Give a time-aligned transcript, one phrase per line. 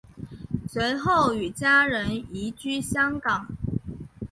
[0.67, 3.49] 随后与家人移居香港。